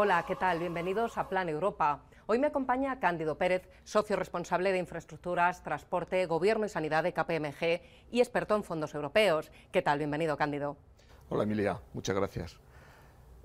Hola, 0.00 0.24
¿qué 0.24 0.36
tal? 0.36 0.60
Bienvenidos 0.60 1.18
a 1.18 1.28
Plan 1.28 1.48
Europa. 1.48 2.04
Hoy 2.26 2.38
me 2.38 2.46
acompaña 2.46 3.00
Cándido 3.00 3.36
Pérez, 3.36 3.68
socio 3.82 4.14
responsable 4.14 4.70
de 4.70 4.78
infraestructuras, 4.78 5.64
transporte, 5.64 6.24
gobierno 6.26 6.64
y 6.64 6.68
sanidad 6.68 7.02
de 7.02 7.12
KPMG 7.12 7.82
y 8.12 8.20
experto 8.20 8.54
en 8.54 8.62
fondos 8.62 8.94
europeos. 8.94 9.50
¿Qué 9.72 9.82
tal? 9.82 9.98
Bienvenido, 9.98 10.36
Cándido. 10.36 10.76
Hola, 11.30 11.42
Emilia. 11.42 11.80
Muchas 11.94 12.14
gracias. 12.14 12.60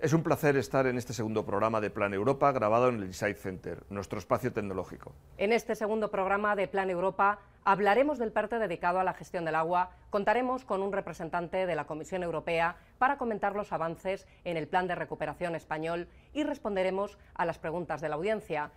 Es 0.03 0.11
un 0.11 0.21
placer 0.21 0.57
estar 0.57 0.85
en 0.85 0.97
este 0.97 1.13
segundo 1.13 1.45
programa 1.45 1.79
de 1.79 1.89
Plan 1.89 2.13
Europa 2.13 2.51
grabado 2.51 2.89
en 2.89 2.95
el 2.95 3.05
Insight 3.05 3.37
Center, 3.37 3.83
nuestro 3.89 4.19
espacio 4.19 4.51
tecnológico. 4.51 5.13
En 5.37 5.53
este 5.53 5.75
segundo 5.75 6.11
programa 6.11 6.57
de 6.57 6.67
Plan 6.67 6.89
Europa 6.89 7.39
hablaremos 7.63 8.17
del 8.17 8.33
PERTE 8.33 8.59
dedicado 8.59 8.99
a 8.99 9.05
la 9.05 9.13
gestión 9.13 9.45
del 9.45 9.55
agua, 9.55 9.91
contaremos 10.09 10.65
con 10.65 10.83
un 10.83 10.91
representante 10.91 11.65
de 11.65 11.75
la 11.75 11.85
Comisión 11.85 12.21
Europea 12.21 12.75
para 12.97 13.17
comentar 13.17 13.55
los 13.55 13.71
avances 13.71 14.27
en 14.43 14.57
el 14.57 14.67
Plan 14.67 14.87
de 14.87 14.95
Recuperación 14.95 15.55
español 15.55 16.09
y 16.33 16.43
responderemos 16.43 17.17
a 17.33 17.45
las 17.45 17.57
preguntas 17.57 18.01
de 18.01 18.09
la 18.09 18.15
audiencia. 18.15 18.71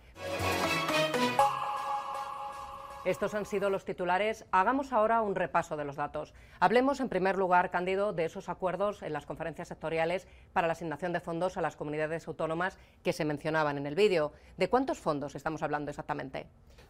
Estos 3.07 3.33
han 3.35 3.45
sido 3.45 3.69
los 3.69 3.85
titulares. 3.85 4.43
Hagamos 4.51 4.91
ahora 4.91 5.21
un 5.21 5.33
repaso 5.33 5.77
de 5.77 5.85
los 5.85 5.95
datos. 5.95 6.33
Hablemos, 6.59 6.99
en 6.99 7.07
primer 7.07 7.37
lugar, 7.37 7.71
Cándido, 7.71 8.11
de 8.11 8.25
esos 8.25 8.49
acuerdos 8.49 9.01
en 9.01 9.13
las 9.13 9.25
conferencias 9.25 9.69
sectoriales 9.69 10.27
para 10.51 10.67
la 10.67 10.73
asignación 10.73 11.13
de 11.13 11.21
fondos 11.21 11.55
a 11.55 11.61
las 11.61 11.77
comunidades 11.77 12.27
autónomas 12.27 12.77
que 13.05 13.13
se 13.13 13.23
mencionaban 13.23 13.77
en 13.77 13.87
el 13.87 13.95
vídeo. 13.95 14.33
¿De 14.57 14.69
cuántos 14.69 14.99
fondos 14.99 15.35
estamos 15.35 15.63
hablando 15.63 15.89
exactamente? 15.89 16.47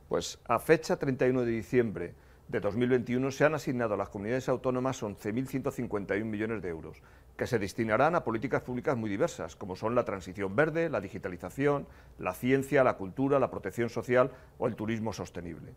Pues 0.10 0.40
a 0.48 0.58
fecha 0.58 0.98
31 0.98 1.42
de 1.42 1.52
diciembre 1.52 2.16
de 2.48 2.62
2021 2.62 3.30
se 3.30 3.46
han 3.46 3.54
asignado 3.54 3.94
a 3.94 3.98
las 3.98 4.10
comunidades 4.10 4.50
autónomas 4.50 5.04
11.151 5.04 6.24
millones 6.24 6.64
de 6.64 6.70
euros, 6.70 7.04
que 7.38 7.46
se 7.46 7.60
destinarán 7.60 8.16
a 8.16 8.24
políticas 8.24 8.64
públicas 8.64 8.98
muy 8.98 9.12
diversas, 9.12 9.56
como 9.56 9.76
son 9.76 9.94
la 9.94 10.04
transición 10.04 10.56
verde, 10.56 10.90
la 10.90 11.00
digitalización, 11.00 11.86
la 12.18 12.34
ciencia, 12.34 12.84
la 12.84 12.98
cultura, 12.98 13.38
la 13.38 13.52
protección 13.52 13.90
social 13.90 14.32
o 14.58 14.66
el 14.66 14.76
turismo 14.76 15.14
sostenible. 15.14 15.76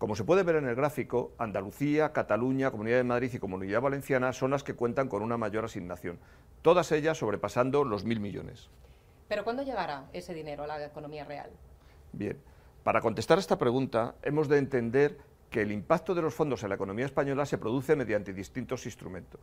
Como 0.00 0.16
se 0.16 0.24
puede 0.24 0.44
ver 0.44 0.56
en 0.56 0.66
el 0.66 0.74
gráfico, 0.74 1.34
Andalucía, 1.36 2.14
Cataluña, 2.14 2.70
Comunidad 2.70 2.96
de 2.96 3.04
Madrid 3.04 3.32
y 3.34 3.38
Comunidad 3.38 3.82
Valenciana 3.82 4.32
son 4.32 4.50
las 4.50 4.64
que 4.64 4.72
cuentan 4.72 5.08
con 5.08 5.22
una 5.22 5.36
mayor 5.36 5.66
asignación, 5.66 6.18
todas 6.62 6.90
ellas 6.90 7.18
sobrepasando 7.18 7.84
los 7.84 8.06
mil 8.06 8.18
millones. 8.18 8.70
¿Pero 9.28 9.44
cuándo 9.44 9.62
llegará 9.62 10.08
ese 10.14 10.32
dinero 10.32 10.62
a 10.62 10.68
la 10.68 10.82
economía 10.82 11.26
real? 11.26 11.50
Bien, 12.14 12.38
para 12.82 13.02
contestar 13.02 13.38
esta 13.38 13.58
pregunta 13.58 14.14
hemos 14.22 14.48
de 14.48 14.56
entender 14.56 15.18
que 15.50 15.60
el 15.60 15.70
impacto 15.70 16.14
de 16.14 16.22
los 16.22 16.32
fondos 16.32 16.62
en 16.62 16.70
la 16.70 16.76
economía 16.76 17.04
española 17.04 17.44
se 17.44 17.58
produce 17.58 17.94
mediante 17.94 18.32
distintos 18.32 18.86
instrumentos. 18.86 19.42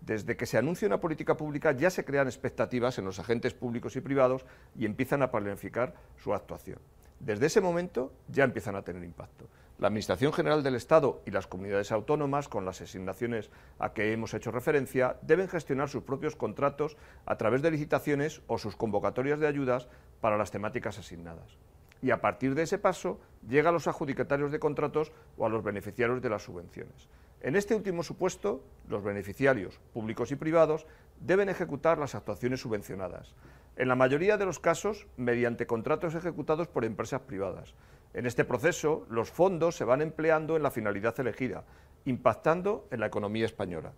Desde 0.00 0.36
que 0.36 0.46
se 0.46 0.58
anuncia 0.58 0.88
una 0.88 0.98
política 0.98 1.36
pública 1.36 1.70
ya 1.70 1.90
se 1.90 2.04
crean 2.04 2.26
expectativas 2.26 2.98
en 2.98 3.04
los 3.04 3.20
agentes 3.20 3.54
públicos 3.54 3.94
y 3.94 4.00
privados 4.00 4.44
y 4.76 4.84
empiezan 4.84 5.22
a 5.22 5.30
planificar 5.30 5.94
su 6.16 6.34
actuación. 6.34 6.80
Desde 7.20 7.46
ese 7.46 7.60
momento 7.60 8.12
ya 8.26 8.42
empiezan 8.42 8.74
a 8.74 8.82
tener 8.82 9.04
impacto. 9.04 9.46
La 9.82 9.88
Administración 9.88 10.32
General 10.32 10.62
del 10.62 10.76
Estado 10.76 11.22
y 11.26 11.32
las 11.32 11.48
comunidades 11.48 11.90
autónomas, 11.90 12.48
con 12.48 12.64
las 12.64 12.80
asignaciones 12.80 13.50
a 13.80 13.92
que 13.92 14.12
hemos 14.12 14.32
hecho 14.32 14.52
referencia, 14.52 15.16
deben 15.22 15.48
gestionar 15.48 15.88
sus 15.88 16.04
propios 16.04 16.36
contratos 16.36 16.96
a 17.26 17.36
través 17.36 17.62
de 17.62 17.72
licitaciones 17.72 18.42
o 18.46 18.58
sus 18.58 18.76
convocatorias 18.76 19.40
de 19.40 19.48
ayudas 19.48 19.88
para 20.20 20.38
las 20.38 20.52
temáticas 20.52 21.00
asignadas. 21.00 21.58
Y 22.00 22.12
a 22.12 22.20
partir 22.20 22.54
de 22.54 22.62
ese 22.62 22.78
paso 22.78 23.18
llega 23.48 23.70
a 23.70 23.72
los 23.72 23.88
adjudicatarios 23.88 24.52
de 24.52 24.60
contratos 24.60 25.10
o 25.36 25.46
a 25.46 25.48
los 25.48 25.64
beneficiarios 25.64 26.22
de 26.22 26.30
las 26.30 26.44
subvenciones. 26.44 27.08
En 27.40 27.56
este 27.56 27.74
último 27.74 28.04
supuesto, 28.04 28.62
los 28.88 29.02
beneficiarios, 29.02 29.80
públicos 29.92 30.30
y 30.30 30.36
privados, 30.36 30.86
deben 31.18 31.48
ejecutar 31.48 31.98
las 31.98 32.14
actuaciones 32.14 32.60
subvencionadas, 32.60 33.34
en 33.74 33.88
la 33.88 33.96
mayoría 33.96 34.36
de 34.36 34.44
los 34.44 34.60
casos 34.60 35.08
mediante 35.16 35.66
contratos 35.66 36.14
ejecutados 36.14 36.68
por 36.68 36.84
empresas 36.84 37.22
privadas, 37.22 37.74
en 38.14 38.26
este 38.26 38.44
proceso, 38.44 39.06
los 39.08 39.30
fondos 39.30 39.76
se 39.76 39.84
van 39.84 40.02
empleando 40.02 40.56
en 40.56 40.62
la 40.62 40.70
finalidad 40.70 41.18
elegida, 41.18 41.64
impactando 42.04 42.86
en 42.90 43.00
la 43.00 43.06
economía 43.06 43.46
española. 43.46 43.92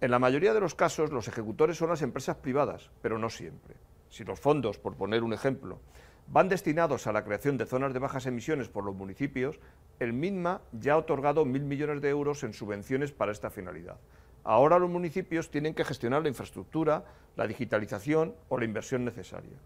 En 0.00 0.10
la 0.10 0.18
mayoría 0.18 0.52
de 0.52 0.60
los 0.60 0.74
casos, 0.74 1.12
los 1.12 1.28
ejecutores 1.28 1.76
son 1.76 1.88
las 1.88 2.02
empresas 2.02 2.36
privadas, 2.36 2.90
pero 3.02 3.18
no 3.18 3.30
siempre. 3.30 3.76
Si 4.08 4.24
los 4.24 4.40
fondos, 4.40 4.78
por 4.78 4.96
poner 4.96 5.22
un 5.22 5.32
ejemplo, 5.32 5.80
van 6.26 6.48
destinados 6.48 7.06
a 7.06 7.12
la 7.12 7.24
creación 7.24 7.56
de 7.56 7.66
zonas 7.66 7.92
de 7.92 8.00
bajas 8.00 8.26
emisiones 8.26 8.68
por 8.68 8.84
los 8.84 8.94
municipios, 8.94 9.60
el 10.00 10.12
MINMA 10.12 10.60
ya 10.72 10.94
ha 10.94 10.98
otorgado 10.98 11.44
mil 11.44 11.62
millones 11.62 12.00
de 12.02 12.08
euros 12.08 12.42
en 12.42 12.52
subvenciones 12.52 13.12
para 13.12 13.32
esta 13.32 13.50
finalidad. 13.50 13.98
Ahora 14.42 14.78
los 14.78 14.90
municipios 14.90 15.50
tienen 15.50 15.74
que 15.74 15.84
gestionar 15.84 16.22
la 16.22 16.28
infraestructura, 16.28 17.04
la 17.36 17.46
digitalización 17.46 18.34
o 18.48 18.58
la 18.58 18.64
inversión 18.64 19.04
necesaria. 19.04 19.56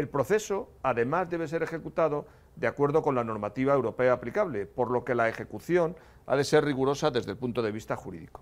El 0.00 0.08
proceso, 0.08 0.70
además, 0.82 1.28
debe 1.28 1.46
ser 1.46 1.62
ejecutado 1.62 2.24
de 2.56 2.66
acuerdo 2.66 3.02
con 3.02 3.14
la 3.14 3.22
normativa 3.22 3.74
europea 3.74 4.14
aplicable, 4.14 4.64
por 4.64 4.90
lo 4.90 5.04
que 5.04 5.14
la 5.14 5.28
ejecución 5.28 5.94
ha 6.26 6.36
de 6.36 6.44
ser 6.44 6.64
rigurosa 6.64 7.10
desde 7.10 7.32
el 7.32 7.36
punto 7.36 7.60
de 7.60 7.70
vista 7.70 7.96
jurídico. 7.96 8.40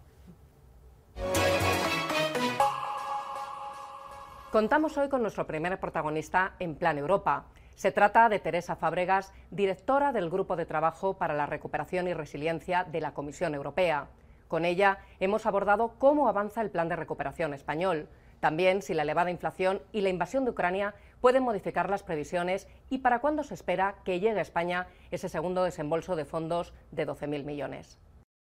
Contamos 4.52 4.96
hoy 4.98 5.08
con 5.08 5.20
nuestro 5.20 5.48
primer 5.48 5.80
protagonista 5.80 6.54
en 6.60 6.76
Plan 6.76 6.96
Europa. 6.96 7.46
Se 7.74 7.90
trata 7.90 8.28
de 8.28 8.38
Teresa 8.38 8.76
Fábregas, 8.76 9.32
directora 9.50 10.12
del 10.12 10.30
Grupo 10.30 10.54
de 10.54 10.64
Trabajo 10.64 11.14
para 11.14 11.34
la 11.34 11.46
Recuperación 11.46 12.06
y 12.06 12.14
Resiliencia 12.14 12.84
de 12.84 13.00
la 13.00 13.14
Comisión 13.14 13.56
Europea. 13.56 14.06
Con 14.46 14.64
ella 14.64 14.98
hemos 15.18 15.44
abordado 15.44 15.94
cómo 15.98 16.28
avanza 16.28 16.60
el 16.60 16.70
plan 16.70 16.88
de 16.88 16.94
recuperación 16.94 17.52
español, 17.52 18.06
también 18.40 18.82
si 18.82 18.94
la 18.94 19.02
elevada 19.02 19.30
inflación 19.30 19.80
y 19.92 20.00
la 20.00 20.08
invasión 20.08 20.44
de 20.44 20.50
Ucrania 20.50 20.94
pueden 21.20 21.42
modificar 21.42 21.90
las 21.90 22.02
previsiones 22.02 22.68
y 22.90 22.98
para 22.98 23.20
cuándo 23.20 23.42
se 23.42 23.54
espera 23.54 23.96
que 24.04 24.20
llegue 24.20 24.38
a 24.38 24.42
España 24.42 24.86
ese 25.10 25.28
segundo 25.28 25.64
desembolso 25.64 26.16
de 26.16 26.24
fondos 26.24 26.72
de 26.92 27.06
12.000 27.06 27.44
millones. 27.44 27.98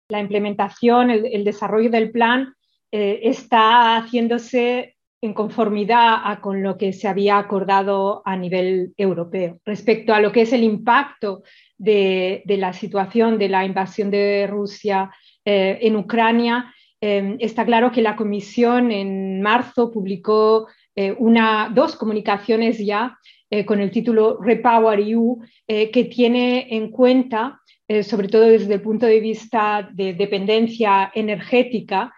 La 0.09 0.19
implementación, 0.19 1.11
el, 1.11 1.43
desarrollo 1.43 1.89
del 1.89 2.11
plan 2.11 2.53
eh, 2.91 3.19
está 3.23 3.97
haciéndose 3.97 4.95
en 5.21 5.33
conformidad 5.33 6.39
con 6.39 6.63
lo 6.63 6.77
que 6.77 6.93
se 6.93 7.07
había 7.07 7.37
acordado 7.37 8.21
a 8.25 8.37
nivel 8.37 8.93
europeo. 8.97 9.59
Respecto 9.65 10.13
a 10.13 10.21
lo 10.21 10.31
que 10.31 10.43
es 10.43 10.53
el 10.53 10.63
impacto 10.63 11.43
de, 11.77 12.43
la 12.45 12.73
situación 12.73 13.37
de 13.37 13.49
la 13.49 13.65
invasión 13.65 14.09
de 14.09 14.47
Rusia 14.47 15.11
eh, 15.43 15.79
en 15.81 15.97
Ucrania, 15.97 16.73
eh, 17.01 17.37
está 17.39 17.65
claro 17.65 17.91
que 17.91 18.01
la 18.01 18.15
Comisión 18.15 18.91
en 18.91 19.41
marzo 19.41 19.91
publicó 19.91 20.67
eh, 21.01 21.15
una, 21.17 21.71
dos 21.73 21.95
comunicaciones 21.95 22.77
ya 22.77 23.17
eh, 23.49 23.63
con 23.65 23.79
el 23.79 23.89
título 23.89 24.37
Repower 24.41 24.99
EU, 24.99 25.39
eh, 25.65 25.91
que 25.91 26.03
tiene 26.03 26.67
en 26.75 26.91
cuenta, 26.91 27.61
sobre 28.03 28.27
todo 28.27 28.43
desde 28.43 28.75
el 28.75 28.81
punto 28.81 29.07
de 29.07 29.19
vista 29.19 29.89
de 29.91 30.13
dependencia 30.13 31.11
energética, 31.15 32.13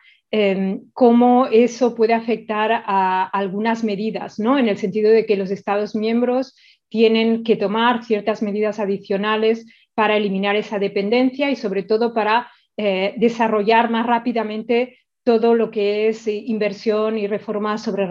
cómo 0.92 1.48
eso 1.48 1.96
puede 1.96 2.14
afectar 2.14 2.84
a 2.86 3.24
algunas 3.24 3.82
medidas, 3.82 4.38
¿no? 4.38 4.60
en 4.60 4.68
el 4.68 4.78
sentido 4.78 5.10
de 5.10 5.26
que 5.26 5.38
los 5.38 5.50
Estados 5.50 5.96
miembros 5.96 6.56
tienen 6.90 7.46
que 7.46 7.56
tomar 7.56 8.04
ciertas 8.04 8.42
medidas 8.42 8.80
adicionales 8.80 9.66
para 9.94 10.18
eliminar 10.18 10.58
esa 10.58 10.78
dependencia 10.78 11.50
y 11.50 11.56
sobre 11.56 11.84
todo 11.84 12.14
para 12.14 12.52
desarrollar 12.78 13.92
más 13.92 14.08
rápidamente 14.08 14.98
todo 15.24 15.54
lo 15.54 15.70
que 15.70 16.08
es 16.08 16.28
eh, 16.28 16.44
inversión 16.46 17.18
y 17.18 17.28
reforma 17.28 17.78
sobre 17.78 18.08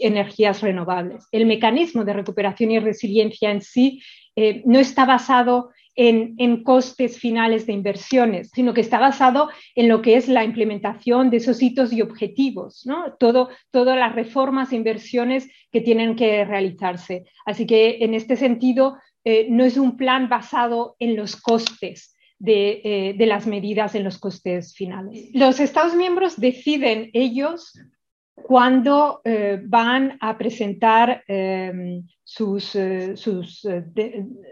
energías 0.00 0.60
renovables. 0.60 1.26
El 1.30 1.46
mecanismo 1.46 2.04
de 2.04 2.12
recuperación 2.12 2.70
y 2.72 2.78
resiliencia 2.80 3.50
en 3.50 3.62
sí 3.62 4.02
eh, 4.34 4.62
no 4.64 4.78
está 4.78 5.04
basado 5.04 5.70
en, 5.94 6.62
costes 6.62 7.18
finales 7.18 7.66
de 7.66 7.72
inversiones, 7.72 8.50
sino 8.54 8.72
que 8.72 8.82
está 8.82 9.00
basado 9.00 9.50
en 9.74 9.88
lo 9.88 10.00
que 10.00 10.14
es 10.14 10.28
la 10.28 10.44
implementación 10.44 11.28
de 11.28 11.38
esos 11.38 11.60
hitos 11.60 11.92
y 11.92 12.02
objetivos, 12.02 12.86
¿no? 12.86 13.14
Todo, 13.18 13.48
todas 13.72 13.98
las 13.98 14.14
reformas 14.14 14.70
e 14.70 14.76
inversiones 14.76 15.48
que 15.72 15.80
tienen 15.80 16.14
que 16.14 16.44
realizarse. 16.44 17.24
Así 17.44 17.66
que 17.66 17.98
en 18.00 18.14
este 18.14 18.36
sentido, 18.36 18.96
eh, 19.24 19.48
no 19.50 19.64
es 19.64 19.76
un 19.76 19.96
plan 19.96 20.28
basado 20.28 20.94
en 21.00 21.16
los 21.16 21.34
costes, 21.34 22.14
eh, 22.44 23.14
de, 23.18 23.26
las 23.26 23.48
medidas 23.48 23.96
en 23.96 24.04
los 24.04 24.18
costes 24.18 24.72
finales. 24.74 25.30
Los 25.34 25.58
Estados 25.58 25.96
miembros 25.96 26.38
deciden 26.40 27.10
ellos 27.12 27.72
cuándo 28.34 29.20
eh, 29.24 29.60
van 29.64 30.16
a 30.20 30.38
presentar 30.38 31.24
em, 31.26 32.06
sus, 32.22 32.76
eh, 32.76 33.16
sus 33.16 33.66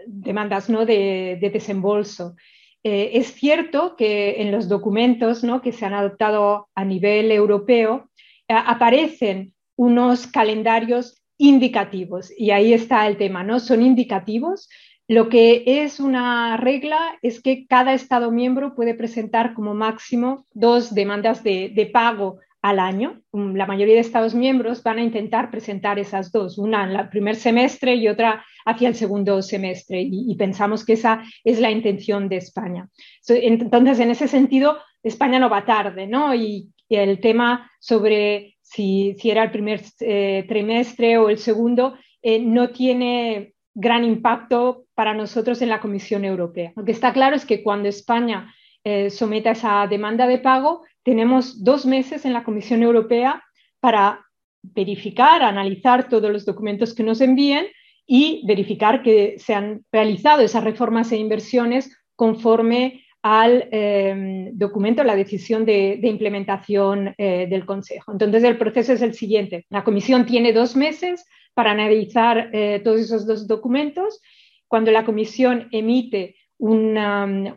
demandas 0.05 0.69
¿no? 0.69 0.85
de, 0.85 1.39
desembolso. 1.53 2.35
es 2.83 3.33
cierto 3.33 3.95
que 3.95 4.41
en 4.41 4.51
los 4.51 4.67
documentos 4.67 5.43
¿no? 5.43 5.61
que 5.61 5.71
se 5.71 5.85
han 5.85 5.93
adoptado 5.93 6.67
a 6.75 6.83
nivel 6.83 7.31
europeo 7.31 8.09
aparecen 8.49 9.53
unos 9.77 10.27
calendarios 10.27 11.23
indicativos 11.37 12.31
y 12.37 12.51
ahí 12.51 12.73
está 12.73 13.07
el 13.07 13.17
tema, 13.17 13.43
¿no? 13.43 13.59
Son 13.59 13.81
indicativos, 13.81 14.69
lo 15.07 15.29
que 15.29 15.63
es 15.65 16.01
una 16.01 16.57
regla 16.57 17.17
es 17.21 17.41
que 17.41 17.65
cada 17.65 17.93
Estado 17.93 18.29
miembro 18.29 18.75
puede 18.75 18.93
presentar 18.93 19.53
como 19.53 19.73
máximo 19.73 20.45
dos 20.53 20.93
demandas 20.93 21.43
de, 21.43 21.89
pago 21.93 22.39
al 22.61 22.79
año. 22.79 23.21
Mm, 23.31 23.55
la 23.55 23.65
mayoría 23.65 23.95
de 23.95 24.01
Estados 24.01 24.35
miembros 24.35 24.83
van 24.83 24.97
a 24.97 25.03
intentar 25.03 25.49
presentar 25.49 25.97
esas 25.97 26.31
dos, 26.33 26.57
una 26.57 26.83
en 26.83 26.97
el 26.97 27.07
primer 27.07 27.37
semestre 27.37 27.95
y 27.95 28.09
otra 28.09 28.43
hacia 28.65 28.89
el 28.89 28.95
segundo 28.95 29.41
semestre. 29.41 30.01
Y, 30.01 30.35
pensamos 30.35 30.83
que 30.83 30.93
esa 30.93 31.23
es 31.45 31.61
la 31.61 31.71
intención 31.71 32.27
de 32.27 32.37
España. 32.37 32.89
Entonces, 33.29 33.99
en 33.99 34.11
ese 34.11 34.27
sentido, 34.27 34.77
España 35.01 35.39
no 35.39 35.49
va 35.49 35.65
tarde, 35.65 36.05
¿no? 36.05 36.35
Y, 36.35 36.69
el 36.89 37.19
tema 37.19 37.69
sobre 37.81 38.55
si, 38.61 39.13
si 39.19 39.29
era 39.29 39.43
el 39.43 39.51
primer 39.51 39.81
eh, 39.99 40.45
trimestre 40.47 41.17
o 41.17 41.27
el 41.27 41.37
segundo 41.37 41.95
eh, 42.21 42.39
no 42.39 42.69
tiene 42.69 43.55
gran 43.79 44.03
impacto 44.03 44.85
para 44.95 45.13
nosotros 45.13 45.61
en 45.61 45.69
la 45.69 45.79
Comisión 45.79 46.25
Europea. 46.25 46.73
Lo 46.75 46.83
que 46.83 46.91
está 46.91 47.13
claro 47.13 47.35
es 47.35 47.45
que 47.45 47.61
cuando 47.61 47.87
España 47.87 48.51
eh, 48.83 49.11
someta 49.11 49.51
esa 49.51 49.85
demanda 49.85 50.25
de 50.25 50.39
pago, 50.39 50.83
tenemos 51.03 51.63
dos 51.63 51.85
meses 51.85 52.25
en 52.25 52.33
la 52.33 52.43
Comisión 52.43 52.81
Europea 52.81 53.43
para 53.79 54.25
verificar, 54.63 55.43
analizar 55.43 56.09
todos 56.09 56.31
los 56.31 56.43
documentos 56.43 56.95
que 56.95 57.03
nos 57.03 57.21
envíen 57.21 57.67
y 58.07 58.43
verificar 58.47 59.03
que 59.03 59.35
se 59.37 59.53
han 59.53 59.85
realizado 59.91 60.41
esas 60.41 60.63
reformas 60.63 61.11
e 61.11 61.17
inversiones 61.17 61.95
conforme 62.15 63.05
al 63.29 63.67
em, 63.71 64.57
documento, 64.57 65.03
la 65.03 65.15
decisión 65.15 65.65
de, 65.65 65.99
implementación 66.01 67.13
eh, 67.17 67.47
del 67.49 67.65
Consejo. 67.65 68.13
Entonces, 68.13 68.43
el 68.43 68.57
proceso 68.57 68.93
es 68.93 69.01
el 69.01 69.13
siguiente. 69.13 69.65
La 69.69 69.83
Comisión 69.83 70.25
tiene 70.25 70.53
dos 70.53 70.77
meses 70.77 71.25
para 71.53 71.71
analizar 71.71 72.49
eh, 72.53 72.79
todos 72.83 73.01
esos 73.01 73.27
dos 73.27 73.45
documentos. 73.45 74.21
Cuando 74.69 74.91
la 74.91 75.03
Comisión 75.03 75.67
emite 75.71 76.35
una, 76.57 77.53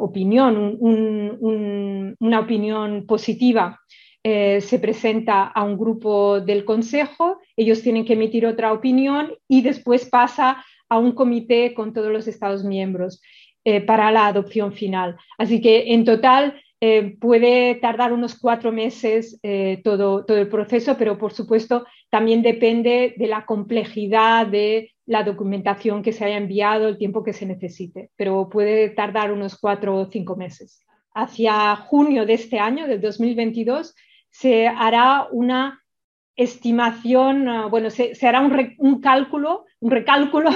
opinión, 0.00 0.78
una 2.18 2.40
opinión 2.40 3.06
positiva, 3.06 3.78
eh, 4.22 4.62
se 4.62 4.78
presenta 4.78 5.44
a 5.48 5.64
un 5.64 5.76
grupo 5.76 6.40
del 6.40 6.64
Consejo, 6.64 7.40
ellos 7.56 7.82
tienen 7.82 8.06
que 8.06 8.14
emitir 8.14 8.46
otra 8.46 8.72
opinión 8.72 9.34
y 9.46 9.60
después 9.60 10.08
pasa 10.08 10.64
a 10.88 10.98
un 10.98 11.12
comité 11.12 11.74
con 11.74 11.92
todos 11.92 12.10
los 12.10 12.26
Estados 12.26 12.64
miembros 12.64 13.20
eh, 13.64 13.80
para 13.80 14.10
la 14.10 14.26
adopción 14.26 14.72
final. 14.72 15.16
Así 15.38 15.60
que 15.60 15.92
en 15.94 16.04
total 16.04 16.60
eh, 16.80 17.16
puede 17.20 17.76
tardar 17.76 18.12
unos 18.12 18.38
cuatro 18.38 18.72
meses 18.72 19.40
todo, 19.82 20.24
todo 20.24 20.36
el 20.36 20.48
proceso, 20.48 20.96
pero 20.98 21.16
por 21.16 21.32
supuesto 21.32 21.86
también 22.10 22.42
depende 22.42 23.14
de 23.16 23.26
la 23.26 23.46
complejidad 23.46 24.46
de 24.46 24.94
la 25.06 25.22
documentación 25.22 26.02
que 26.02 26.12
se 26.12 26.24
haya 26.24 26.36
enviado, 26.36 26.88
el 26.88 26.98
tiempo 26.98 27.22
que 27.22 27.32
se 27.32 27.46
necesite, 27.46 28.10
pero 28.16 28.48
puede 28.48 28.88
tardar 28.90 29.32
unos 29.32 29.58
cuatro 29.58 29.96
o 29.96 30.10
cinco 30.10 30.36
meses. 30.36 30.80
Hacia 31.14 31.76
junio 31.76 32.26
de 32.26 32.34
este 32.34 32.58
año, 32.58 32.86
del 32.86 33.00
2022, 33.00 33.94
se 34.30 34.66
hará 34.66 35.28
una 35.30 35.82
estimación, 36.36 37.48
ah, 37.48 37.66
bueno, 37.66 37.90
se, 37.90 38.14
hará 38.26 38.40
un, 38.40 39.00
cálculo, 39.00 39.66
un 39.78 39.90
recálculo 39.90 40.50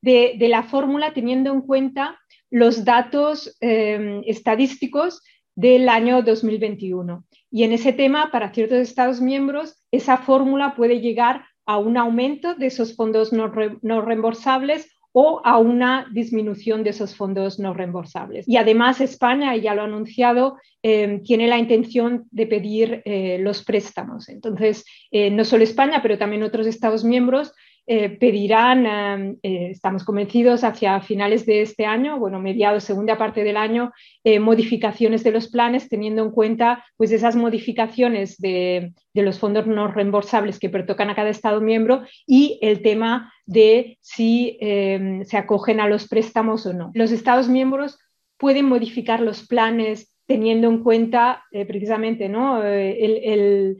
de, 0.00 0.36
la 0.48 0.62
fórmula 0.62 1.12
teniendo 1.12 1.52
en 1.52 1.62
cuenta 1.62 2.20
los 2.54 2.84
datos 2.84 3.56
em, 3.60 4.22
estadísticos 4.26 5.22
del 5.56 5.88
año 5.88 6.22
2021. 6.22 7.24
Y 7.50 7.64
en 7.64 7.72
ese 7.72 7.92
tema, 7.92 8.30
para 8.30 8.54
ciertos 8.54 8.78
Estados 8.78 9.20
miembros, 9.20 9.82
esa 9.90 10.18
fórmula 10.18 10.76
puede 10.76 11.00
llegar 11.00 11.46
a 11.66 11.78
un 11.78 11.96
aumento 11.96 12.54
de 12.54 12.66
esos 12.66 12.94
fondos 12.94 13.32
no, 13.32 13.48
reembolsables 13.48 14.88
o 15.10 15.40
a 15.44 15.58
una 15.58 16.08
disminución 16.12 16.84
de 16.84 16.90
esos 16.90 17.16
fondos 17.16 17.58
no 17.58 17.74
reembolsables. 17.74 18.46
Y 18.46 18.56
además 18.56 19.00
España, 19.00 19.56
ya 19.56 19.74
lo 19.74 19.82
ha 19.82 19.86
anunciado, 19.86 20.56
eh, 20.80 21.22
tiene 21.24 21.48
la 21.48 21.58
intención 21.58 22.28
de 22.30 22.46
pedir 22.46 23.02
eh, 23.04 23.38
los 23.40 23.64
préstamos. 23.64 24.28
Entonces, 24.28 24.84
eh, 25.10 25.28
no 25.28 25.44
solo 25.44 25.64
España, 25.64 26.00
pero 26.02 26.18
también 26.18 26.44
otros 26.44 26.68
Estados 26.68 27.02
miembros 27.02 27.52
eh, 27.86 28.08
pedirán, 28.08 28.86
eh, 28.86 29.36
eh, 29.42 29.68
estamos 29.70 30.04
convencidos, 30.04 30.64
hacia 30.64 31.02
finales 31.02 31.44
de 31.44 31.60
este 31.60 31.84
año, 31.84 32.18
bueno, 32.18 32.40
mediados, 32.40 32.82
segunda 32.82 33.18
parte 33.18 33.44
del 33.44 33.58
año, 33.58 33.92
modificaciones 34.40 35.22
de 35.22 35.32
los 35.32 35.48
planes, 35.48 35.90
teniendo 35.90 36.22
en 36.22 36.30
cuenta 36.30 36.82
pues, 36.96 37.12
esas 37.12 37.36
modificaciones 37.36 38.38
de, 38.38 38.94
los 39.12 39.38
fondos 39.38 39.66
no 39.66 39.88
reembolsables 39.88 40.58
que 40.58 40.70
pertocan 40.70 41.10
a 41.10 41.14
cada 41.14 41.28
Estado 41.28 41.60
miembro 41.60 42.04
y 42.26 42.58
el 42.62 42.80
tema 42.80 43.32
de 43.44 43.98
si 44.00 44.58
se 44.60 45.36
acogen 45.36 45.78
a 45.80 45.88
los 45.88 46.08
préstamos 46.08 46.64
o 46.64 46.72
no. 46.72 46.90
Los 46.94 47.12
Estados 47.12 47.48
miembros 47.50 47.98
pueden 48.38 48.64
modificar 48.64 49.20
los 49.20 49.46
planes 49.46 50.16
teniendo 50.26 50.68
en 50.68 50.82
cuenta 50.82 51.44
precisamente 51.50 52.30
¿no? 52.30 52.62
el 52.64 53.76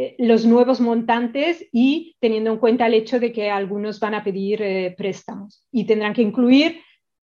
eh, 0.00 0.14
los 0.16 0.46
nuevos 0.46 0.80
montantes 0.80 1.66
y 1.72 2.14
teniendo 2.20 2.52
en 2.52 2.58
cuenta 2.58 2.86
el 2.86 2.94
hecho 2.94 3.18
de 3.18 3.32
que 3.32 3.50
algunos 3.50 3.98
van 3.98 4.14
a 4.14 4.22
pedir 4.22 4.62
eh, 4.62 4.94
préstamos 4.96 5.66
y 5.72 5.86
tendrán 5.86 6.14
que 6.14 6.22
incluir 6.22 6.82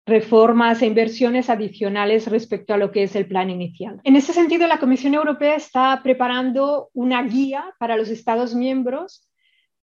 reformas 0.05 0.83
e 0.83 0.87
inversiones 0.87 1.49
adicionales 1.49 2.27
respecto 2.27 2.75
a 2.75 2.77
lo 2.77 2.91
que 2.91 3.05
es 3.05 3.15
el 3.15 3.27
plan 3.27 3.51
inicial. 3.51 4.01
En 4.03 4.17
ese 4.17 4.33
sentido, 4.33 4.67
la 4.67 4.81
Comisión 4.81 5.15
Europea 5.15 5.55
está 5.55 6.01
preparando 6.03 6.91
una 6.93 7.23
guía 7.23 7.73
para 7.79 7.97
los 7.97 8.09
Estados 8.09 8.53
miembros 8.53 9.26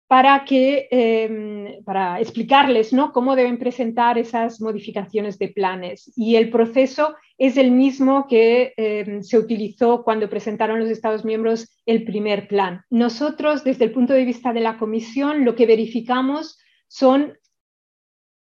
para, 0.08 0.44
que, 0.44 0.88
em, 0.90 1.82
para 1.84 2.20
explicarles 2.20 2.92
¿no? 2.92 3.12
cómo 3.12 3.34
deben 3.34 3.58
presentar 3.58 4.18
esas 4.18 4.60
modificaciones 4.60 5.38
de 5.38 5.48
planes. 5.48 6.12
Y 6.16 6.36
el 6.36 6.50
proceso 6.50 7.16
es 7.38 7.56
el 7.56 7.72
mismo 7.72 8.26
que 8.28 8.72
em, 8.76 9.22
se 9.22 9.38
utilizó 9.38 10.04
cuando 10.04 10.30
presentaron 10.30 10.78
los 10.78 10.90
Estados 10.90 11.24
miembros 11.24 11.76
el 11.86 12.04
primer 12.04 12.46
plan. 12.46 12.82
Nosotros, 12.88 13.64
desde 13.64 13.84
el 13.84 13.92
punto 13.92 14.12
de 14.12 14.24
vista 14.24 14.52
de 14.52 14.60
la 14.60 14.78
Comisión, 14.78 15.44
lo 15.44 15.56
que 15.56 15.66
verificamos 15.66 16.58
son 16.86 17.36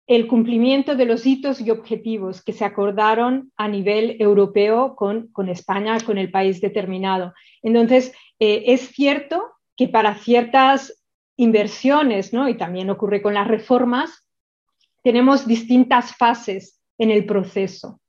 el 0.08 0.26
cumplimiento 0.26 0.96
de 0.96 1.04
los 1.04 1.24
hitos 1.24 1.60
y 1.60 1.70
objetivos 1.70 2.42
que 2.42 2.52
se 2.52 2.64
acordaron 2.64 3.52
a 3.56 3.68
nivel 3.68 4.16
europeo 4.18 4.96
con, 4.96 5.28
con 5.28 5.48
España, 5.48 5.96
con 6.04 6.18
el 6.18 6.30
país 6.30 6.60
determinado. 6.60 7.32
Entonces, 7.62 8.12
eh, 8.40 8.64
es 8.66 8.88
cierto 8.88 9.52
que 9.76 9.88
para 9.88 10.16
ciertas 10.16 11.01
inversiones, 11.36 12.32
¿no? 12.32 12.48
y 12.48 12.56
también 12.56 12.90
ocurre 12.90 13.22
con 13.22 13.34
las 13.34 13.48
reformas, 13.48 14.28
tenemos 15.02 15.46
distintas 15.46 16.16
fases 16.16 16.80
en 16.98 17.10
el 17.10 17.26
proceso. 17.26 18.00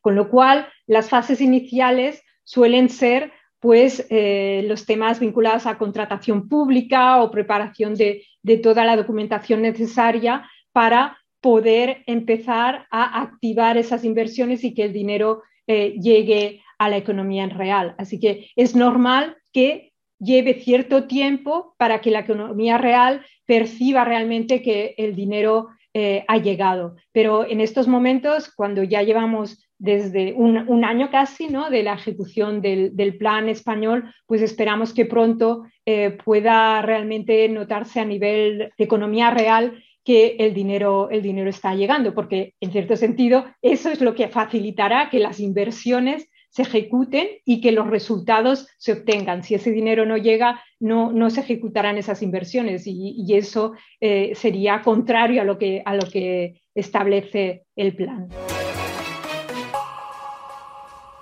Con 0.00 0.14
lo 0.14 0.30
cual, 0.30 0.68
las 0.86 1.08
fases 1.08 1.40
iniciales 1.40 2.22
suelen 2.44 2.88
ser 2.88 3.32
pues, 3.60 4.06
eh, 4.10 4.64
los 4.66 4.86
temas 4.86 5.20
vinculados 5.20 5.66
a 5.66 5.76
contratación 5.76 6.48
pública 6.48 7.20
o 7.22 7.30
preparación 7.30 7.94
de, 7.94 8.24
toda 8.62 8.84
la 8.84 8.96
documentación 8.96 9.60
necesaria 9.60 10.48
para 10.72 11.18
poder 11.40 12.02
empezar 12.06 12.86
a 12.90 13.20
activar 13.20 13.76
esas 13.76 14.04
inversiones 14.04 14.64
y 14.64 14.74
que 14.74 14.84
el 14.84 14.92
dinero 14.92 15.42
eh, 15.66 15.96
llegue 16.00 16.62
a 16.78 16.88
la 16.88 16.96
economía 16.96 17.44
en 17.44 17.50
real. 17.50 17.94
Así 17.98 18.18
que 18.18 18.50
es 18.56 18.74
normal 18.74 19.36
que 19.52 19.87
lleve 20.18 20.54
cierto 20.54 21.04
tiempo 21.04 21.74
para 21.78 22.00
que 22.00 22.10
la 22.10 22.20
economía 22.20 22.78
real 22.78 23.24
perciba 23.46 24.04
realmente 24.04 24.62
que 24.62 24.94
el 24.98 25.14
dinero 25.14 25.68
eh, 25.94 26.24
ha 26.28 26.38
llegado. 26.38 26.96
Pero 27.12 27.48
en 27.48 27.60
estos 27.60 27.88
momentos, 27.88 28.52
cuando 28.54 28.82
ya 28.82 29.02
llevamos 29.02 29.64
desde 29.78 30.32
un, 30.32 30.84
año 30.84 31.10
casi 31.10 31.48
¿no? 31.48 31.70
de 31.70 31.82
la 31.82 31.94
ejecución 31.94 32.60
del, 32.60 33.16
plan 33.16 33.48
español, 33.48 34.12
pues 34.26 34.42
esperamos 34.42 34.92
que 34.92 35.06
pronto 35.06 35.64
eh, 35.86 36.18
pueda 36.24 36.82
realmente 36.82 37.48
notarse 37.48 38.00
a 38.00 38.04
nivel 38.04 38.70
de 38.76 38.84
economía 38.84 39.30
real 39.30 39.82
que 40.04 40.36
el 40.38 40.52
dinero, 40.54 41.10
el 41.10 41.22
dinero 41.22 41.50
está 41.50 41.74
llegando, 41.74 42.14
porque 42.14 42.54
en 42.60 42.72
cierto 42.72 42.96
sentido 42.96 43.44
eso 43.62 43.90
es 43.90 44.00
lo 44.00 44.14
que 44.14 44.28
facilitará 44.28 45.10
que 45.10 45.18
las 45.18 45.38
inversiones 45.38 46.28
se 46.58 46.62
ejecuten 46.62 47.28
y 47.44 47.60
que 47.60 47.70
los 47.70 47.86
resultados 47.86 48.66
se 48.78 48.92
obtengan. 48.92 49.44
Si 49.44 49.54
ese 49.54 49.70
dinero 49.70 50.04
no 50.06 50.16
llega, 50.16 50.60
no, 50.80 51.12
no 51.12 51.30
se 51.30 51.40
ejecutarán 51.42 51.98
esas 51.98 52.20
inversiones 52.20 52.82
y, 52.86 53.32
eso 53.32 53.74
eh, 54.00 54.32
sería 54.34 54.82
contrario 54.82 55.42
a 55.42 55.44
lo, 55.44 55.56
que, 55.56 55.82
a 55.84 55.94
lo 55.94 56.10
que 56.10 56.62
establece 56.74 57.62
el 57.76 57.94
plan. 57.94 58.28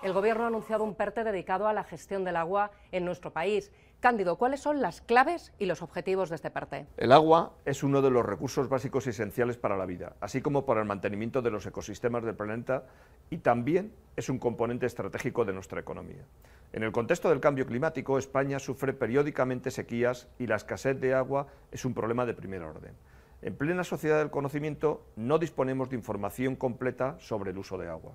El 0.02 0.12
Gobierno 0.12 0.44
ha 0.44 0.48
anunciado 0.48 0.84
un 0.84 0.94
PERTE 0.94 1.24
dedicado 1.24 1.66
a 1.66 1.72
la 1.72 1.82
gestión 1.82 2.22
del 2.22 2.36
agua 2.36 2.70
en 2.92 3.04
nuestro 3.04 3.32
país. 3.32 3.72
Cándido, 3.98 4.36
¿cuáles 4.36 4.60
son 4.60 4.82
las 4.82 5.00
claves 5.00 5.52
y 5.58 5.64
los 5.64 5.80
objetivos 5.80 6.28
de 6.28 6.36
este 6.36 6.50
PERTE? 6.50 6.86
El 6.98 7.12
agua 7.12 7.54
es 7.64 7.82
uno 7.82 8.02
de 8.02 8.10
los 8.10 8.24
recursos 8.24 8.68
básicos 8.68 9.06
y 9.06 9.10
esenciales 9.10 9.56
para 9.56 9.76
la 9.76 9.86
vida, 9.86 10.14
así 10.20 10.42
como 10.42 10.66
para 10.66 10.80
el 10.80 10.86
mantenimiento 10.86 11.40
de 11.40 11.50
los 11.50 11.64
ecosistemas 11.66 12.24
del 12.24 12.36
planeta 12.36 12.84
y 13.30 13.38
también 13.38 13.92
es 14.16 14.28
un 14.28 14.38
componente 14.38 14.84
estratégico 14.84 15.46
de 15.46 15.54
nuestra 15.54 15.80
economía. 15.80 16.24
En 16.72 16.82
el 16.82 16.92
contexto 16.92 17.30
del 17.30 17.40
cambio 17.40 17.66
climático, 17.66 18.18
España 18.18 18.58
sufre 18.58 18.92
periódicamente 18.92 19.70
sequías 19.70 20.28
y 20.38 20.46
la 20.46 20.56
escasez 20.56 21.00
de 21.00 21.14
agua 21.14 21.46
es 21.72 21.86
un 21.86 21.94
problema 21.94 22.26
de 22.26 22.34
primer 22.34 22.62
orden. 22.62 22.92
En 23.40 23.56
plena 23.56 23.82
sociedad 23.82 24.18
del 24.18 24.30
conocimiento 24.30 25.06
no 25.16 25.38
disponemos 25.38 25.88
de 25.88 25.96
información 25.96 26.54
completa 26.54 27.16
sobre 27.18 27.50
el 27.50 27.58
uso 27.58 27.78
de 27.78 27.88
agua. 27.88 28.12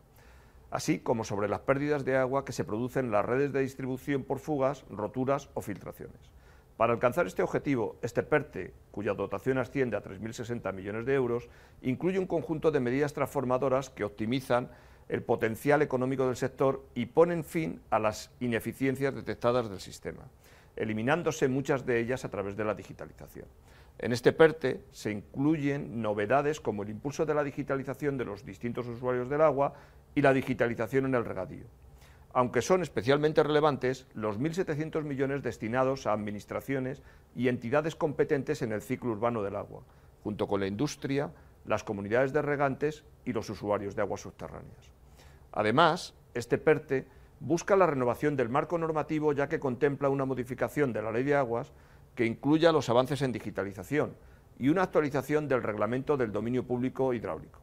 Así 0.71 0.99
como 0.99 1.23
sobre 1.23 1.49
las 1.49 1.59
pérdidas 1.59 2.05
de 2.05 2.17
agua 2.17 2.45
que 2.45 2.53
se 2.53 2.63
producen 2.63 3.05
en 3.05 3.11
las 3.11 3.25
redes 3.25 3.51
de 3.53 3.61
distribución 3.61 4.23
por 4.23 4.39
fugas, 4.39 4.85
roturas 4.89 5.49
o 5.53 5.61
filtraciones. 5.61 6.31
Para 6.77 6.93
alcanzar 6.93 7.27
este 7.27 7.43
objetivo, 7.43 7.97
este 8.01 8.23
PERTE, 8.23 8.73
cuya 8.89 9.13
dotación 9.13 9.59
asciende 9.59 9.97
a 9.97 10.01
3.060 10.01 10.73
millones 10.73 11.05
de 11.05 11.13
euros, 11.13 11.49
incluye 11.83 12.17
un 12.17 12.25
conjunto 12.25 12.71
de 12.71 12.79
medidas 12.79 13.13
transformadoras 13.13 13.91
que 13.91 14.05
optimizan 14.05 14.71
el 15.09 15.21
potencial 15.21 15.81
económico 15.81 16.25
del 16.25 16.37
sector 16.37 16.83
y 16.95 17.07
ponen 17.07 17.43
fin 17.43 17.81
a 17.89 17.99
las 17.99 18.31
ineficiencias 18.39 19.13
detectadas 19.13 19.69
del 19.69 19.81
sistema, 19.81 20.23
eliminándose 20.77 21.49
muchas 21.49 21.85
de 21.85 21.99
ellas 21.99 22.23
a 22.23 22.29
través 22.29 22.55
de 22.55 22.63
la 22.63 22.73
digitalización. 22.73 23.45
En 23.99 24.13
este 24.13 24.33
PERTE 24.33 24.85
se 24.91 25.11
incluyen 25.11 26.01
novedades 26.01 26.59
como 26.59 26.83
el 26.83 26.89
impulso 26.89 27.25
de 27.25 27.33
la 27.33 27.43
digitalización 27.43 28.17
de 28.17 28.25
los 28.25 28.45
distintos 28.45 28.87
usuarios 28.87 29.29
del 29.29 29.41
agua 29.41 29.73
y 30.15 30.21
la 30.21 30.33
digitalización 30.33 31.05
en 31.05 31.15
el 31.15 31.25
regadío 31.25 31.65
aunque 32.33 32.61
son 32.61 32.81
especialmente 32.81 33.43
relevantes 33.43 34.07
los 34.13 34.39
1.700 34.39 35.03
millones 35.03 35.43
destinados 35.43 36.07
a 36.07 36.13
administraciones 36.13 37.01
y 37.35 37.47
entidades 37.47 37.95
competentes 37.95 38.61
en 38.61 38.71
el 38.71 38.81
ciclo 38.81 39.11
urbano 39.11 39.43
del 39.43 39.55
agua, 39.55 39.83
junto 40.23 40.47
con 40.47 40.61
la 40.61 40.67
industria, 40.67 41.31
las 41.65 41.83
comunidades 41.83 42.33
de 42.33 42.41
regantes 42.41 43.03
y 43.25 43.33
los 43.33 43.49
usuarios 43.49 43.95
de 43.95 44.01
aguas 44.01 44.21
subterráneas. 44.21 44.91
Además, 45.51 46.13
este 46.33 46.57
PERTE 46.57 47.05
busca 47.39 47.75
la 47.75 47.87
renovación 47.87 48.35
del 48.35 48.49
marco 48.49 48.77
normativo 48.77 49.33
ya 49.33 49.49
que 49.49 49.59
contempla 49.59 50.09
una 50.09 50.25
modificación 50.25 50.93
de 50.93 51.01
la 51.01 51.11
ley 51.11 51.23
de 51.23 51.35
aguas 51.35 51.73
que 52.15 52.25
incluya 52.25 52.71
los 52.71 52.89
avances 52.89 53.21
en 53.21 53.31
digitalización 53.31 54.15
y 54.59 54.69
una 54.69 54.83
actualización 54.83 55.47
del 55.47 55.63
reglamento 55.63 56.17
del 56.17 56.31
dominio 56.31 56.63
público 56.63 57.13
hidráulico. 57.13 57.59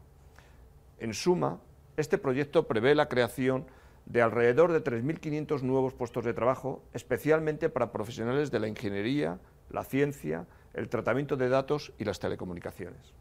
En 0.98 1.14
suma, 1.14 1.58
este 1.96 2.18
proyecto 2.18 2.66
prevé 2.66 2.94
la 2.94 3.08
creación 3.08 3.66
de 4.06 4.22
alrededor 4.22 4.72
de 4.72 4.82
3.500 4.82 5.62
nuevos 5.62 5.92
puestos 5.92 6.24
de 6.24 6.32
trabajo, 6.32 6.82
especialmente 6.94 7.68
para 7.68 7.92
profesionales 7.92 8.50
de 8.50 8.58
la 8.58 8.68
ingeniería, 8.68 9.38
la 9.70 9.84
ciencia, 9.84 10.46
el 10.74 10.88
tratamiento 10.88 11.36
de 11.36 11.48
datos 11.48 11.92
y 11.98 12.04
las 12.04 12.18
telecomunicaciones. 12.18 13.14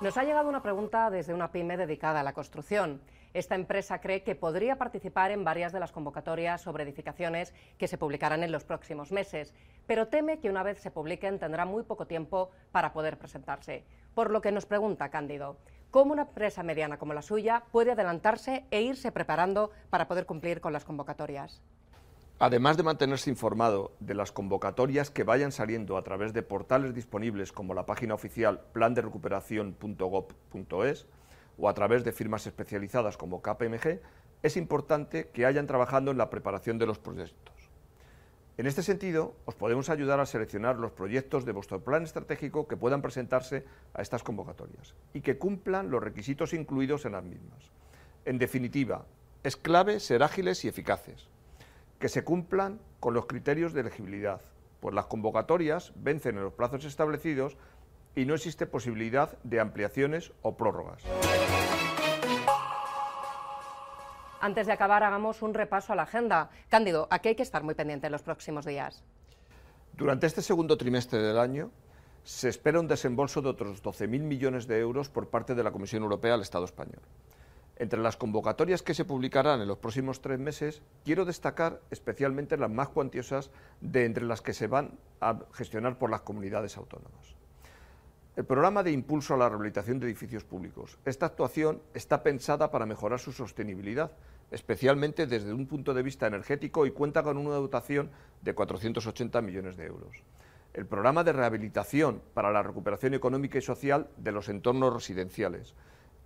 Nos 0.00 0.16
ha 0.16 0.24
llegado 0.24 0.48
una 0.48 0.62
pregunta 0.62 1.10
desde 1.10 1.34
una 1.34 1.52
pyme 1.52 1.76
dedicada 1.76 2.20
a 2.20 2.22
la 2.22 2.32
construcción. 2.32 3.00
Esta 3.32 3.54
empresa 3.54 4.00
cree 4.00 4.24
que 4.24 4.34
podría 4.34 4.76
participar 4.76 5.30
en 5.30 5.44
varias 5.44 5.72
de 5.72 5.78
las 5.78 5.92
convocatorias 5.92 6.60
sobre 6.60 6.82
edificaciones 6.82 7.54
que 7.78 7.86
se 7.86 7.96
publicarán 7.96 8.42
en 8.42 8.50
los 8.50 8.64
próximos 8.64 9.12
meses, 9.12 9.54
pero 9.86 10.08
teme 10.08 10.40
que 10.40 10.50
una 10.50 10.64
vez 10.64 10.80
se 10.80 10.90
publiquen 10.90 11.38
tendrá 11.38 11.64
muy 11.64 11.84
poco 11.84 12.08
tiempo 12.08 12.50
para 12.72 12.92
poder 12.92 13.18
presentarse. 13.18 13.84
Por 14.14 14.32
lo 14.32 14.40
que 14.40 14.50
nos 14.50 14.66
pregunta 14.66 15.10
Cándido, 15.10 15.58
cómo 15.92 16.12
una 16.12 16.22
empresa 16.22 16.64
mediana 16.64 16.98
como 16.98 17.14
la 17.14 17.22
suya 17.22 17.62
puede 17.70 17.92
adelantarse 17.92 18.64
e 18.72 18.82
irse 18.82 19.12
preparando 19.12 19.70
para 19.90 20.08
poder 20.08 20.26
cumplir 20.26 20.60
con 20.60 20.72
las 20.72 20.84
convocatorias. 20.84 21.62
Además 22.40 22.76
de 22.78 22.82
mantenerse 22.82 23.30
informado 23.30 23.92
de 24.00 24.14
las 24.14 24.32
convocatorias 24.32 25.10
que 25.10 25.24
vayan 25.24 25.52
saliendo 25.52 25.96
a 25.96 26.02
través 26.02 26.32
de 26.32 26.42
portales 26.42 26.94
disponibles 26.94 27.52
como 27.52 27.74
la 27.74 27.86
página 27.86 28.14
oficial 28.14 28.62
planderecuperación.gov.es 28.72 31.06
o 31.60 31.68
a 31.68 31.74
través 31.74 32.04
de 32.04 32.12
firmas 32.12 32.46
especializadas 32.46 33.16
como 33.16 33.42
KPMG, 33.42 34.00
es 34.42 34.56
importante 34.56 35.28
que 35.28 35.44
hayan 35.44 35.66
trabajando 35.66 36.10
en 36.10 36.18
la 36.18 36.30
preparación 36.30 36.78
de 36.78 36.86
los 36.86 36.98
proyectos. 36.98 37.54
En 38.56 38.66
este 38.66 38.82
sentido, 38.82 39.34
os 39.46 39.54
podemos 39.54 39.88
ayudar 39.88 40.20
a 40.20 40.26
seleccionar 40.26 40.76
los 40.76 40.92
proyectos 40.92 41.44
de 41.44 41.52
vuestro 41.52 41.82
plan 41.82 42.02
estratégico 42.02 42.66
que 42.68 42.76
puedan 42.76 43.00
presentarse 43.00 43.64
a 43.94 44.02
estas 44.02 44.22
convocatorias 44.22 44.94
y 45.14 45.20
que 45.20 45.38
cumplan 45.38 45.90
los 45.90 46.02
requisitos 46.02 46.52
incluidos 46.52 47.04
en 47.04 47.12
las 47.12 47.24
mismas. 47.24 47.70
En 48.24 48.38
definitiva, 48.38 49.06
es 49.44 49.56
clave 49.56 50.00
ser 50.00 50.22
ágiles 50.22 50.64
y 50.64 50.68
eficaces, 50.68 51.28
que 51.98 52.10
se 52.10 52.24
cumplan 52.24 52.80
con 53.00 53.14
los 53.14 53.26
criterios 53.26 53.72
de 53.72 53.80
elegibilidad, 53.80 54.42
pues 54.80 54.94
las 54.94 55.06
convocatorias 55.06 55.92
vencen 55.96 56.36
en 56.36 56.44
los 56.44 56.52
plazos 56.52 56.84
establecidos 56.84 57.56
y 58.14 58.24
no 58.24 58.34
existe 58.34 58.66
posibilidad 58.66 59.38
de 59.42 59.60
ampliaciones 59.60 60.32
o 60.42 60.56
prórrogas. 60.56 61.02
Antes 64.40 64.66
de 64.66 64.72
acabar, 64.72 65.02
hagamos 65.02 65.42
un 65.42 65.52
repaso 65.52 65.92
a 65.92 65.96
la 65.96 66.04
agenda. 66.04 66.50
Cándido, 66.70 67.06
¿a 67.10 67.18
qué 67.18 67.30
hay 67.30 67.34
que 67.34 67.42
estar 67.42 67.62
muy 67.62 67.74
pendiente 67.74 68.06
en 68.06 68.12
los 68.12 68.22
próximos 68.22 68.64
días? 68.64 69.04
Durante 69.92 70.26
este 70.26 70.40
segundo 70.40 70.78
trimestre 70.78 71.20
del 71.20 71.38
año 71.38 71.70
se 72.24 72.48
espera 72.48 72.80
un 72.80 72.88
desembolso 72.88 73.42
de 73.42 73.50
otros 73.50 73.82
12.000 73.82 74.20
millones 74.20 74.66
de 74.66 74.78
euros 74.78 75.10
por 75.10 75.28
parte 75.28 75.54
de 75.54 75.62
la 75.62 75.72
Comisión 75.72 76.02
Europea 76.02 76.34
al 76.34 76.40
Estado 76.40 76.64
español. 76.64 77.02
Entre 77.76 78.00
las 78.00 78.16
convocatorias 78.16 78.82
que 78.82 78.94
se 78.94 79.04
publicarán 79.04 79.60
en 79.60 79.68
los 79.68 79.78
próximos 79.78 80.20
tres 80.20 80.38
meses, 80.38 80.82
quiero 81.04 81.24
destacar 81.24 81.80
especialmente 81.90 82.56
las 82.56 82.70
más 82.70 82.88
cuantiosas 82.88 83.50
de 83.80 84.04
entre 84.04 84.24
las 84.24 84.42
que 84.42 84.52
se 84.54 84.66
van 84.66 84.98
a 85.20 85.38
gestionar 85.52 85.98
por 85.98 86.10
las 86.10 86.20
comunidades 86.22 86.76
autónomas. 86.76 87.39
El 88.40 88.46
programa 88.46 88.82
de 88.82 88.90
impulso 88.90 89.34
a 89.34 89.36
la 89.36 89.50
rehabilitación 89.50 90.00
de 90.00 90.06
edificios 90.06 90.44
públicos. 90.44 90.96
Esta 91.04 91.26
actuación 91.26 91.82
está 91.92 92.22
pensada 92.22 92.70
para 92.70 92.86
mejorar 92.86 93.20
su 93.20 93.32
sostenibilidad, 93.32 94.12
especialmente 94.50 95.26
desde 95.26 95.52
un 95.52 95.66
punto 95.66 95.92
de 95.92 96.02
vista 96.02 96.26
energético 96.26 96.86
y 96.86 96.90
cuenta 96.90 97.22
con 97.22 97.36
una 97.36 97.56
dotación 97.56 98.08
de 98.40 98.54
480 98.54 99.42
millones 99.42 99.76
de 99.76 99.84
euros. 99.84 100.22
El 100.72 100.86
programa 100.86 101.22
de 101.22 101.34
rehabilitación 101.34 102.22
para 102.32 102.50
la 102.50 102.62
recuperación 102.62 103.12
económica 103.12 103.58
y 103.58 103.60
social 103.60 104.08
de 104.16 104.32
los 104.32 104.48
entornos 104.48 104.94
residenciales, 104.94 105.74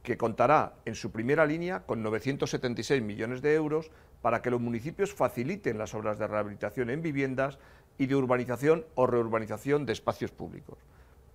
que 0.04 0.16
contará 0.16 0.75
en 0.85 0.94
su 0.94 1.11
primera 1.11 1.44
línea 1.44 1.80
con 1.80 2.00
976 2.04 3.02
millones 3.02 3.42
de 3.42 3.54
euros 3.54 3.90
para 4.23 4.40
que 4.40 4.52
los 4.52 4.61
municipios 4.61 5.12
faciliten 5.12 5.78
las 5.78 5.94
obras 5.94 6.21
de 6.21 6.28
rehabilitación 6.28 6.90
en 6.90 7.02
viviendas 7.02 7.59
y 7.99 8.06
de 8.06 8.14
urbanización 8.14 8.87
o 8.94 9.09
reurbanización 9.09 9.85
de 9.85 9.94
espacios 9.94 10.30
públicos. 10.30 10.78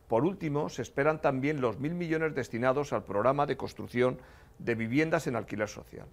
Por 0.09 0.25
último, 0.25 0.69
se 0.69 0.81
esperan 0.81 1.21
también 1.21 1.61
los 1.61 1.79
mil 1.79 1.93
millones 1.93 2.33
destinados 2.33 2.93
al 2.93 3.03
programa 3.03 3.45
de 3.45 3.57
construcción 3.57 4.17
de 4.57 4.73
viviendas 4.73 5.27
en 5.27 5.35
alquiler 5.35 5.69
social. 5.69 6.07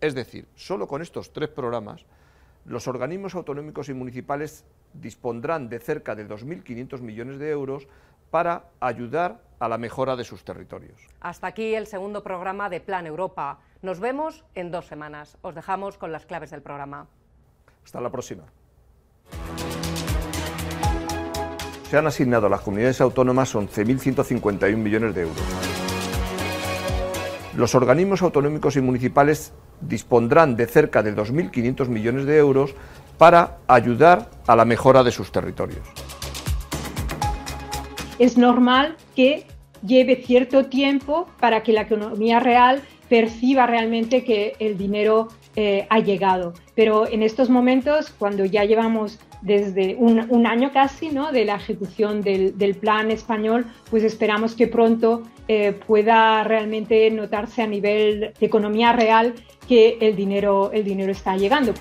Es 0.00 0.14
decir, 0.14 0.48
solo 0.54 0.88
con 0.88 1.02
estos 1.02 1.34
tres 1.34 1.50
programas, 1.50 2.06
los 2.64 2.88
organismos 2.88 3.34
autonómicos 3.34 3.90
y 3.90 3.94
municipales 3.94 4.64
dispondrán 4.94 5.68
de 5.68 5.80
cerca 5.80 6.14
de 6.14 6.26
2.500 6.26 7.02
millones 7.02 7.38
de 7.38 7.50
euros 7.50 7.86
para 8.30 8.70
ayudar 8.80 9.42
a 9.58 9.68
la 9.68 9.76
mejora 9.76 10.16
de 10.16 10.24
sus 10.24 10.44
territorios. 10.44 11.06
Hasta 11.20 11.46
aquí 11.48 11.74
el 11.74 11.86
segundo 11.86 12.22
programa 12.22 12.70
de 12.70 12.80
Plan 12.80 13.06
Europa. 13.06 13.60
Nos 13.82 14.00
vemos 14.00 14.46
en 14.54 14.70
dos 14.70 14.86
semanas. 14.86 15.36
Os 15.42 15.54
dejamos 15.54 15.98
con 15.98 16.10
las 16.10 16.24
claves 16.24 16.50
del 16.50 16.62
programa. 16.62 17.06
Hasta 17.84 18.00
la 18.00 18.10
próxima 18.10 18.44
se 21.92 21.98
han 21.98 22.06
asignado 22.06 22.46
a 22.46 22.48
las 22.48 22.62
comunidades 22.62 23.02
autónomas 23.02 23.54
11.151 23.54 24.76
millones 24.78 25.14
de 25.14 25.20
euros. 25.24 25.42
Los 27.54 27.74
organismos 27.74 28.22
autonómicos 28.22 28.76
y 28.76 28.80
municipales 28.80 29.52
dispondrán 29.82 30.56
de 30.56 30.66
cerca 30.66 31.02
de 31.02 31.14
2.500 31.14 31.88
millones 31.88 32.24
de 32.24 32.38
euros 32.38 32.74
para 33.18 33.58
ayudar 33.68 34.30
a 34.46 34.56
la 34.56 34.64
mejora 34.64 35.02
de 35.02 35.10
sus 35.10 35.30
territorios. 35.32 35.86
Es 38.18 38.38
normal 38.38 38.96
que 39.14 39.44
lleve 39.86 40.16
cierto 40.24 40.64
tiempo 40.64 41.28
para 41.40 41.62
que 41.62 41.74
la 41.74 41.82
economía 41.82 42.40
real 42.40 42.80
perciba 43.10 43.66
realmente 43.66 44.24
que 44.24 44.56
el 44.60 44.78
dinero 44.78 45.28
eh, 45.56 45.86
ha 45.90 45.98
llegado. 45.98 46.54
Pero 46.74 47.06
en 47.06 47.22
estos 47.22 47.50
momentos, 47.50 48.10
cuando 48.18 48.44
ya 48.44 48.64
llevamos 48.64 49.18
desde 49.42 49.96
un, 49.96 50.46
año 50.46 50.72
casi 50.72 51.08
¿no? 51.08 51.32
de 51.32 51.44
la 51.44 51.56
ejecución 51.56 52.22
del, 52.22 52.76
plan 52.80 53.10
español, 53.10 53.66
pues 53.90 54.04
esperamos 54.04 54.54
que 54.54 54.68
pronto 54.68 55.22
eh, 55.48 55.72
pueda 55.86 56.44
realmente 56.44 57.10
notarse 57.10 57.62
a 57.62 57.66
nivel 57.66 58.32
de 58.38 58.46
economía 58.46 58.92
real 58.92 59.34
que 59.68 59.98
el 60.00 60.16
dinero, 60.16 60.70
el 60.72 60.84
dinero 60.84 61.12
está 61.12 61.36
llegando. 61.36 61.74